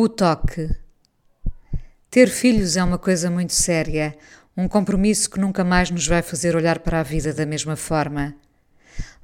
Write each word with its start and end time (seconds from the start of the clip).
O 0.00 0.08
toque. 0.08 0.70
Ter 2.08 2.28
filhos 2.28 2.76
é 2.76 2.84
uma 2.84 2.98
coisa 2.98 3.28
muito 3.28 3.52
séria, 3.52 4.16
um 4.56 4.68
compromisso 4.68 5.28
que 5.28 5.40
nunca 5.40 5.64
mais 5.64 5.90
nos 5.90 6.06
vai 6.06 6.22
fazer 6.22 6.54
olhar 6.54 6.78
para 6.78 7.00
a 7.00 7.02
vida 7.02 7.34
da 7.34 7.44
mesma 7.44 7.74
forma. 7.74 8.32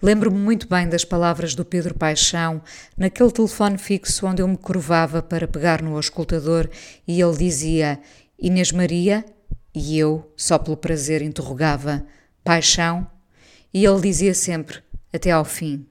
Lembro-me 0.02 0.36
muito 0.36 0.68
bem 0.68 0.88
das 0.88 1.04
palavras 1.04 1.54
do 1.54 1.64
Pedro 1.64 1.94
Paixão 1.94 2.60
naquele 2.96 3.30
telefone 3.30 3.78
fixo 3.78 4.26
onde 4.26 4.42
eu 4.42 4.48
me 4.48 4.56
curvava 4.56 5.22
para 5.22 5.46
pegar 5.46 5.80
no 5.80 5.94
auscultador 5.94 6.68
e 7.06 7.20
ele 7.20 7.36
dizia 7.36 8.00
Inês 8.36 8.72
Maria? 8.72 9.24
E 9.72 9.96
eu, 9.96 10.28
só 10.36 10.58
pelo 10.58 10.76
prazer, 10.76 11.22
interrogava 11.22 12.04
Paixão? 12.42 13.06
E 13.72 13.84
ele 13.84 14.00
dizia 14.00 14.34
sempre 14.34 14.82
até 15.12 15.30
ao 15.30 15.44
fim. 15.44 15.86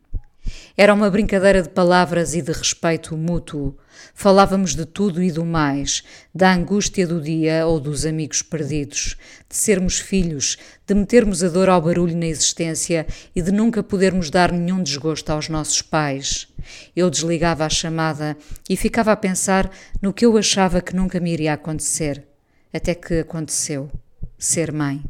Era 0.76 0.91
uma 0.91 1.08
brincadeira 1.08 1.62
de 1.62 1.70
palavras 1.70 2.34
e 2.34 2.41
de 2.41 2.52
respeito 2.52 3.16
mútuo. 3.16 3.77
Falávamos 4.16 4.73
de 4.73 4.88
tudo 4.88 5.22
e 5.22 5.32
do 5.32 5.46
mais, 5.46 6.04
da 6.34 6.52
angústia 6.52 7.05
do 7.05 7.22
dia 7.22 7.68
ou 7.68 7.80
dos 7.80 8.08
amigos 8.08 8.41
perdidos, 8.41 9.16
de 9.48 9.55
sermos 9.55 9.99
filhos, 9.99 10.58
de 10.88 10.96
metermos 10.96 11.44
a 11.44 11.48
dor 11.48 11.70
ao 11.70 11.80
barulho 11.80 12.18
na 12.18 12.26
existência 12.26 13.05
e 13.36 13.41
de 13.41 13.52
nunca 13.52 13.84
podermos 13.84 14.32
dar 14.32 14.52
nenhum 14.52 14.82
desgosto 14.82 15.30
aos 15.30 15.48
nossos 15.48 15.84
pais. 15.84 16.48
Eu 16.96 17.08
desligava 17.08 17.66
a 17.66 17.70
chamada 17.70 18.35
e 18.68 18.76
ficava 18.76 19.12
a 19.12 19.16
pensar 19.16 19.70
no 20.02 20.12
que 20.12 20.26
eu 20.26 20.35
achava 20.35 20.82
que 20.82 20.96
nunca 20.96 21.20
me 21.20 21.34
iria 21.34 21.54
acontecer. 21.54 22.26
Até 22.74 22.96
que 22.96 23.20
aconteceu: 23.20 23.91
ser 24.40 24.71
mãe. 24.71 25.04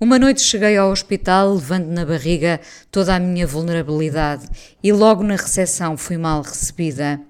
Uma 0.00 0.16
noite 0.16 0.42
cheguei 0.42 0.76
ao 0.76 0.92
hospital 0.92 1.54
levando 1.54 1.88
na 1.88 2.06
barriga 2.06 2.60
toda 2.88 3.16
a 3.16 3.18
minha 3.18 3.44
vulnerabilidade 3.44 4.48
e 4.80 4.92
logo 4.92 5.24
na 5.24 5.34
recepção 5.34 5.96
fui 5.96 6.16
mal 6.16 6.40
recebida. 6.40 7.20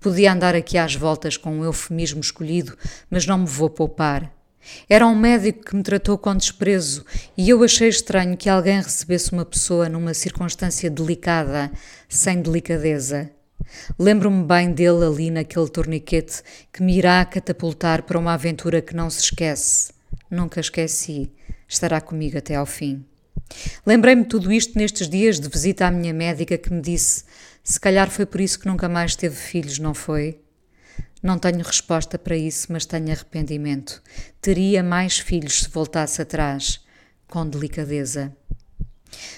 Podia 0.00 0.32
andar 0.32 0.54
aqui 0.54 0.78
às 0.78 0.94
voltas 0.94 1.36
com 1.36 1.58
um 1.58 1.64
eufemismo 1.64 2.22
escolhido, 2.22 2.74
mas 3.10 3.26
não 3.26 3.36
me 3.36 3.46
vou 3.46 3.68
poupar. 3.68 4.32
Era 4.88 5.06
um 5.06 5.14
médico 5.14 5.62
que 5.66 5.76
me 5.76 5.82
tratou 5.82 6.16
com 6.16 6.34
desprezo 6.34 7.04
e 7.36 7.50
eu 7.50 7.62
achei 7.62 7.90
estranho 7.90 8.34
que 8.34 8.48
alguém 8.48 8.80
recebesse 8.80 9.30
uma 9.32 9.44
pessoa 9.44 9.86
numa 9.86 10.14
circunstância 10.14 10.88
delicada, 10.88 11.70
sem 12.08 12.40
delicadeza. 12.40 13.30
Lembro-me 13.98 14.42
bem 14.42 14.72
dele 14.72 15.04
ali 15.04 15.30
naquele 15.30 15.68
torniquete 15.68 16.42
que 16.72 16.82
me 16.82 16.96
irá 16.96 17.22
catapultar 17.26 18.04
para 18.04 18.18
uma 18.18 18.32
aventura 18.32 18.80
que 18.80 18.96
não 18.96 19.10
se 19.10 19.20
esquece. 19.20 19.92
Nunca 20.30 20.60
esqueci 20.60 21.30
estará 21.68 22.00
comigo 22.00 22.38
até 22.38 22.54
ao 22.54 22.66
fim. 22.66 23.04
Lembrei-me 23.86 24.24
tudo 24.24 24.52
isto 24.52 24.78
nestes 24.78 25.08
dias 25.08 25.38
de 25.38 25.48
visita 25.48 25.86
à 25.86 25.90
minha 25.90 26.12
médica 26.12 26.58
que 26.58 26.72
me 26.72 26.80
disse: 26.80 27.24
se 27.62 27.80
calhar 27.80 28.10
foi 28.10 28.26
por 28.26 28.40
isso 28.40 28.58
que 28.58 28.68
nunca 28.68 28.88
mais 28.88 29.16
teve 29.16 29.34
filhos, 29.34 29.78
não 29.78 29.94
foi? 29.94 30.40
Não 31.22 31.38
tenho 31.38 31.64
resposta 31.64 32.16
para 32.16 32.36
isso, 32.36 32.68
mas 32.70 32.86
tenho 32.86 33.10
arrependimento. 33.10 34.00
Teria 34.40 34.82
mais 34.82 35.18
filhos 35.18 35.64
se 35.64 35.68
voltasse 35.68 36.22
atrás, 36.22 36.80
com 37.26 37.48
delicadeza. 37.48 38.32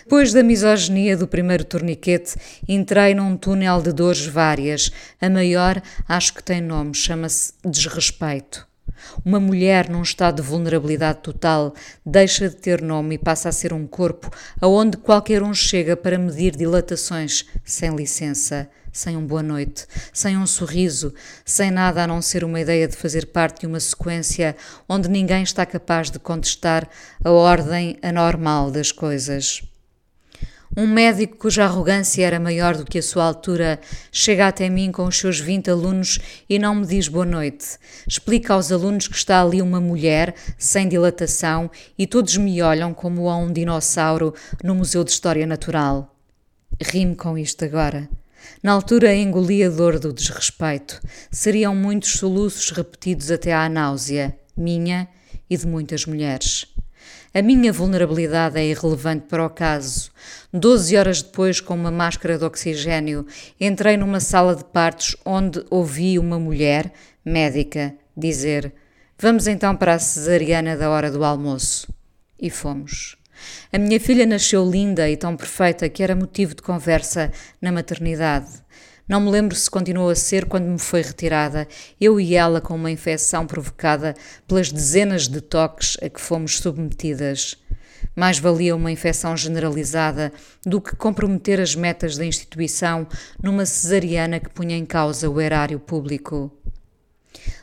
Depois 0.04 0.32
da 0.34 0.42
misoginia 0.42 1.16
do 1.16 1.26
primeiro 1.26 1.64
torniquete, 1.64 2.36
entrei 2.68 3.14
num 3.14 3.36
túnel 3.36 3.80
de 3.80 3.92
dores 3.92 4.26
várias. 4.26 4.90
A 5.18 5.30
maior, 5.30 5.80
acho 6.06 6.34
que 6.34 6.42
tem 6.42 6.60
nome, 6.60 6.94
chama-se 6.94 7.54
desrespeito. 7.64 8.67
Uma 9.24 9.40
mulher 9.40 9.88
num 9.88 10.02
estado 10.02 10.42
de 10.42 10.48
vulnerabilidade 10.48 11.20
total 11.20 11.74
deixa 12.04 12.48
de 12.48 12.56
ter 12.56 12.82
nome 12.82 13.14
e 13.14 13.18
passa 13.18 13.48
a 13.48 13.52
ser 13.52 13.72
um 13.72 13.86
corpo 13.86 14.30
aonde 14.60 14.96
qualquer 14.96 15.42
um 15.42 15.54
chega 15.54 15.96
para 15.96 16.18
medir 16.18 16.56
dilatações 16.56 17.44
sem 17.64 17.94
licença, 17.94 18.68
sem 18.92 19.16
um 19.16 19.26
boa 19.26 19.42
noite, 19.42 19.86
sem 20.12 20.36
um 20.36 20.46
sorriso, 20.46 21.14
sem 21.44 21.70
nada 21.70 22.02
a 22.02 22.06
não 22.06 22.20
ser 22.20 22.44
uma 22.44 22.60
ideia 22.60 22.88
de 22.88 22.96
fazer 22.96 23.26
parte 23.26 23.60
de 23.60 23.66
uma 23.66 23.80
sequência 23.80 24.56
onde 24.88 25.08
ninguém 25.08 25.42
está 25.42 25.64
capaz 25.64 26.10
de 26.10 26.18
contestar 26.18 26.88
a 27.24 27.30
ordem 27.30 27.98
anormal 28.02 28.70
das 28.70 28.92
coisas. 28.92 29.62
Um 30.78 30.86
médico 30.86 31.38
cuja 31.38 31.64
arrogância 31.64 32.24
era 32.24 32.38
maior 32.38 32.76
do 32.76 32.84
que 32.84 32.98
a 32.98 33.02
sua 33.02 33.24
altura 33.24 33.80
chega 34.12 34.46
até 34.46 34.70
mim 34.70 34.92
com 34.92 35.06
os 35.06 35.18
seus 35.18 35.40
20 35.40 35.68
alunos 35.68 36.20
e 36.48 36.56
não 36.56 36.76
me 36.76 36.86
diz 36.86 37.08
boa 37.08 37.26
noite. 37.26 37.76
Explica 38.06 38.54
aos 38.54 38.70
alunos 38.70 39.08
que 39.08 39.16
está 39.16 39.42
ali 39.42 39.60
uma 39.60 39.80
mulher, 39.80 40.36
sem 40.56 40.88
dilatação, 40.88 41.68
e 41.98 42.06
todos 42.06 42.36
me 42.36 42.62
olham 42.62 42.94
como 42.94 43.28
a 43.28 43.36
um 43.36 43.52
dinossauro 43.52 44.32
no 44.62 44.72
Museu 44.72 45.02
de 45.02 45.10
História 45.10 45.48
Natural. 45.48 46.16
Rime 46.80 47.16
com 47.16 47.36
isto 47.36 47.64
agora. 47.64 48.08
Na 48.62 48.70
altura 48.70 49.12
engoli 49.12 49.64
a 49.64 49.70
dor 49.70 49.98
do 49.98 50.12
desrespeito. 50.12 51.02
Seriam 51.28 51.74
muitos 51.74 52.12
soluços 52.12 52.70
repetidos 52.70 53.32
até 53.32 53.52
à 53.52 53.68
náusea, 53.68 54.32
minha 54.56 55.08
e 55.50 55.56
de 55.56 55.66
muitas 55.66 56.06
mulheres. 56.06 56.66
A 57.34 57.42
minha 57.42 57.72
vulnerabilidade 57.72 58.58
é 58.58 58.66
irrelevante 58.66 59.26
para 59.28 59.44
o 59.44 59.50
caso. 59.50 60.10
Doze 60.52 60.96
horas 60.96 61.22
depois, 61.22 61.60
com 61.60 61.74
uma 61.74 61.90
máscara 61.90 62.38
de 62.38 62.44
oxigênio, 62.44 63.26
entrei 63.60 63.96
numa 63.96 64.20
sala 64.20 64.56
de 64.56 64.64
partos 64.64 65.16
onde 65.24 65.64
ouvi 65.70 66.18
uma 66.18 66.38
mulher, 66.38 66.92
médica, 67.24 67.94
dizer: 68.16 68.72
Vamos 69.18 69.46
então 69.46 69.76
para 69.76 69.94
a 69.94 69.98
cesariana 69.98 70.76
da 70.76 70.90
hora 70.90 71.10
do 71.10 71.24
almoço. 71.24 71.92
E 72.40 72.50
fomos. 72.50 73.16
A 73.72 73.78
minha 73.78 74.00
filha 74.00 74.26
nasceu 74.26 74.68
linda 74.68 75.08
e 75.08 75.16
tão 75.16 75.36
perfeita 75.36 75.88
que 75.88 76.02
era 76.02 76.14
motivo 76.14 76.54
de 76.54 76.62
conversa 76.62 77.30
na 77.60 77.70
maternidade. 77.70 78.62
Não 79.08 79.22
me 79.22 79.30
lembro 79.30 79.56
se 79.56 79.70
continuou 79.70 80.10
a 80.10 80.14
ser 80.14 80.44
quando 80.44 80.66
me 80.66 80.78
foi 80.78 81.00
retirada, 81.00 81.66
eu 81.98 82.20
e 82.20 82.34
ela 82.34 82.60
com 82.60 82.74
uma 82.74 82.90
infecção 82.90 83.46
provocada 83.46 84.14
pelas 84.46 84.70
dezenas 84.70 85.26
de 85.26 85.40
toques 85.40 85.96
a 86.02 86.10
que 86.10 86.20
fomos 86.20 86.58
submetidas. 86.58 87.56
Mais 88.14 88.38
valia 88.38 88.76
uma 88.76 88.92
infecção 88.92 89.34
generalizada 89.34 90.30
do 90.66 90.78
que 90.78 90.94
comprometer 90.94 91.58
as 91.58 91.74
metas 91.74 92.18
da 92.18 92.24
instituição 92.26 93.06
numa 93.42 93.64
cesariana 93.64 94.38
que 94.38 94.50
punha 94.50 94.76
em 94.76 94.84
causa 94.84 95.30
o 95.30 95.40
erário 95.40 95.80
público. 95.80 96.52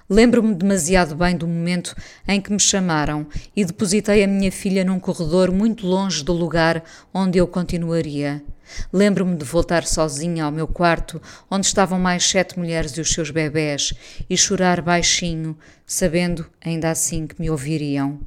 Lembro-me 0.10 0.56
demasiado 0.56 1.16
bem 1.16 1.38
do 1.38 1.48
momento 1.48 1.96
em 2.28 2.42
que 2.42 2.52
me 2.52 2.60
chamaram 2.60 3.28
e 3.56 3.64
depositei 3.64 4.24
a 4.24 4.28
minha 4.28 4.52
filha 4.52 4.84
num 4.84 5.00
corredor 5.00 5.52
muito 5.52 5.86
longe 5.86 6.24
do 6.24 6.34
lugar 6.34 6.84
onde 7.14 7.38
eu 7.38 7.48
continuaria. 7.48 8.44
Lembro-me 8.92 9.36
de 9.36 9.46
voltar 9.46 9.86
sozinha 9.86 10.46
ao 10.46 10.52
meu 10.52 10.68
quarto, 10.68 11.22
onde 11.50 11.68
estavam 11.68 12.00
mais 12.00 12.28
sete 12.28 12.58
mulheres 12.58 12.92
e 12.92 13.02
os 13.02 13.12
seus 13.14 13.30
bebés, 13.30 13.94
e 14.30 14.38
chorar 14.38 14.82
baixinho, 14.82 15.58
sabendo, 15.86 16.46
ainda 16.64 16.90
assim, 16.90 17.28
que 17.28 17.40
me 17.40 17.50
ouviriam. 17.50 18.20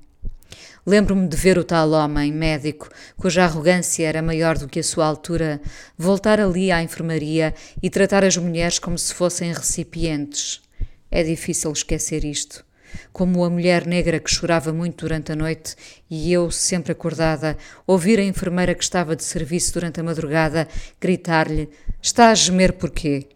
Lembro-me 0.87 1.29
de 1.29 1.37
ver 1.37 1.59
o 1.59 1.65
tal 1.65 1.91
homem, 1.91 2.33
médico, 2.33 2.89
cuja 3.17 3.45
arrogância 3.45 4.07
era 4.07 4.23
maior 4.23 4.57
do 4.57 4.69
que 4.69 4.81
a 4.81 4.85
sua 4.85 5.07
altura, 5.07 5.61
voltar 5.97 6.41
ali 6.41 6.73
à 6.73 6.83
enfermaria 6.83 7.55
e 7.83 7.91
tratar 7.91 8.25
as 8.25 8.37
mulheres 8.37 8.79
como 8.79 8.97
se 8.97 9.13
fossem 9.13 9.53
recipientes. 9.53 10.63
É 11.11 11.23
difícil 11.23 11.73
esquecer 11.73 12.25
isto 12.25 12.68
como 13.13 13.45
a 13.45 13.51
mulher 13.51 13.87
negra 13.87 14.19
que 14.19 14.31
chorava 14.31 14.73
muito 14.73 15.05
durante 15.05 15.33
a 15.33 15.37
noite 15.37 15.77
e 16.11 16.33
eu, 16.33 16.51
sempre 16.51 16.93
acordada, 16.93 17.57
ouvir 17.87 18.19
a 18.19 18.25
enfermeira 18.25 18.75
que 18.75 18.83
estava 18.83 19.17
de 19.17 19.25
serviço 19.25 19.75
durante 19.75 20.01
a 20.01 20.03
madrugada 20.03 20.69
gritar-lhe: 21.01 21.69
Está 22.03 22.31
a 22.31 22.35
gemer 22.35 22.73
porquê? 22.75 23.29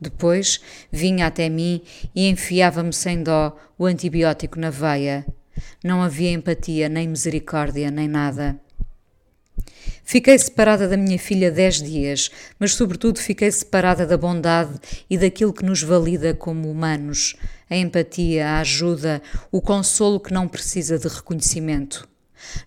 Depois 0.00 0.60
vinha 0.90 1.26
até 1.26 1.48
mim 1.48 1.80
e 2.14 2.28
enfiava-me 2.28 2.92
sem 2.92 3.22
dó 3.22 3.56
o 3.78 3.86
antibiótico 3.86 4.58
na 4.58 4.70
veia. 4.70 5.24
Não 5.82 6.02
havia 6.02 6.32
empatia, 6.32 6.88
nem 6.88 7.08
misericórdia, 7.08 7.90
nem 7.90 8.08
nada. 8.08 8.58
Fiquei 10.04 10.38
separada 10.38 10.86
da 10.86 10.96
minha 10.96 11.18
filha 11.18 11.50
dez 11.50 11.80
dias, 11.80 12.30
mas 12.58 12.74
sobretudo 12.74 13.18
fiquei 13.18 13.50
separada 13.50 14.06
da 14.06 14.18
bondade 14.18 14.78
e 15.08 15.16
daquilo 15.16 15.52
que 15.52 15.64
nos 15.64 15.82
valida 15.82 16.34
como 16.34 16.70
humanos, 16.70 17.34
a 17.70 17.76
empatia, 17.76 18.46
a 18.46 18.60
ajuda, 18.60 19.22
o 19.50 19.62
consolo 19.62 20.20
que 20.20 20.32
não 20.32 20.46
precisa 20.46 20.98
de 20.98 21.08
reconhecimento. 21.08 22.06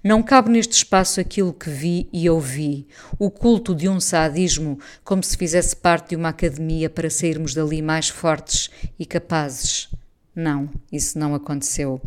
Não 0.04 0.24
cabe 0.24 0.50
neste 0.50 0.74
espaço 0.74 1.20
aquilo 1.20 1.54
que 1.54 1.70
vi 1.70 2.10
e 2.12 2.28
ouvi, 2.28 2.88
o 3.20 3.30
culto 3.30 3.76
de 3.76 3.88
um 3.88 4.00
sadismo, 4.00 4.80
como 5.04 5.24
se 5.24 5.38
fizesse 5.38 5.76
parte 5.76 6.10
de 6.10 6.16
uma 6.16 6.30
academia 6.30 6.90
para 6.90 7.10
sairmos 7.10 7.54
dali 7.54 7.82
mais 7.82 8.10
fortes 8.10 8.72
e 8.98 9.06
capazes. 9.06 9.90
Não, 10.36 10.70
isso 10.92 11.20
não 11.20 11.36
aconteceu. 11.36 12.02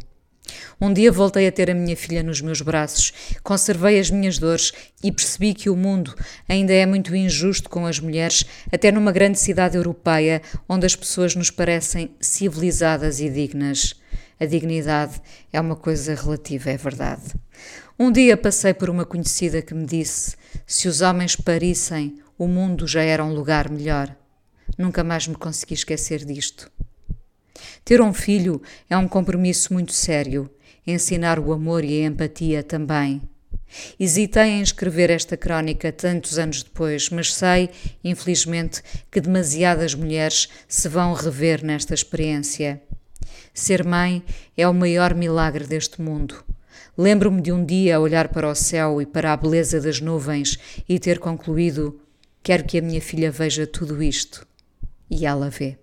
Um 0.81 0.93
dia 0.93 1.13
voltei 1.13 1.47
a 1.47 1.53
ter 1.53 1.71
a 1.71 1.75
minha 1.75 1.97
filha 1.97 2.23
nos 2.23 2.41
meus 2.41 2.63
braços, 2.63 3.13
conservei 3.43 4.01
as 4.01 4.11
minhas 4.11 4.39
dores 4.39 4.73
e 5.03 5.13
percebi 5.13 5.53
que 5.53 5.69
o 5.69 5.77
mundo 5.77 6.15
ainda 6.49 6.73
é 6.73 6.87
muito 6.87 7.15
injusto 7.15 7.69
com 7.69 7.87
as 7.87 8.01
mulheres, 8.01 8.45
até 8.73 8.91
numa 8.91 9.13
grande 9.13 9.39
cidade 9.39 9.77
europeia 9.77 10.41
onde 10.69 10.87
as 10.87 10.97
pessoas 10.97 11.35
nos 11.35 11.51
parecem 11.51 12.11
civilizadas 12.21 13.21
e 13.21 13.29
dignas. 13.29 13.95
A 14.41 14.47
dignidade 14.47 15.21
é 15.53 15.61
uma 15.61 15.77
coisa 15.77 16.15
relativa, 16.15 16.71
é 16.71 16.77
verdade. 16.79 17.35
Um 17.99 18.11
dia 18.11 18.35
passei 18.35 18.73
por 18.73 18.89
uma 18.89 19.05
conhecida 19.05 19.61
que 19.61 19.75
me 19.75 19.85
disse: 19.85 20.35
se 20.67 20.89
os 20.89 21.03
homens 21.03 21.37
parissem, 21.37 22.19
o 22.39 22.49
mundo 22.49 22.87
já 22.87 23.03
era 23.03 23.23
um 23.23 23.35
lugar 23.35 23.69
melhor. 23.69 24.17
Nunca 24.79 25.05
mais 25.05 25.29
me 25.29 25.35
consegui 25.35 25.75
esquecer 25.75 26.25
disto. 26.25 26.71
Ter 27.85 28.01
um 28.01 28.13
filho 28.13 28.61
é 28.89 28.97
um 28.97 29.09
compromisso 29.09 29.73
muito 29.73 29.93
sério. 29.93 30.51
Ensinar 30.87 31.39
o 31.39 31.53
amor 31.53 31.85
e 31.85 32.03
a 32.03 32.07
empatia 32.07 32.63
também. 32.63 33.23
Hesitei 33.99 34.51
em 34.51 34.63
escrever 34.63 35.11
esta 35.11 35.37
crónica 35.37 35.93
tantos 35.93 36.39
anos 36.39 36.63
depois, 36.63 37.09
mas 37.11 37.33
sei, 37.33 37.71
infelizmente, 38.03 38.83
que 39.11 39.21
demasiadas 39.21 39.95
mulheres 39.95 40.49
se 40.67 40.89
vão 40.89 41.13
rever 41.13 41.65
nesta 41.65 41.95
experiência. 41.95 42.83
Ser 43.55 43.85
mãe 43.85 44.23
é 44.57 44.67
o 44.69 44.75
maior 44.75 45.15
milagre 45.15 45.67
deste 45.67 46.01
mundo. 46.01 46.45
Lembro-me 46.97 47.41
de 47.41 47.53
um 47.53 47.65
dia 47.65 48.01
olhar 48.01 48.29
para 48.29 48.51
o 48.51 48.55
céu 48.55 49.01
e 49.01 49.07
para 49.07 49.33
a 49.33 49.37
beleza 49.37 49.81
das 49.81 50.01
nuvens 50.01 50.59
e 50.89 50.99
ter 50.99 51.19
concluído: 51.19 52.01
quero 52.43 52.65
que 52.65 52.79
a 52.79 52.83
minha 52.83 53.01
filha 53.01 53.31
veja 53.31 53.67
tudo 53.67 54.03
isto. 54.03 54.47
E 55.11 55.27
ela 55.27 55.49
vê. 55.51 55.79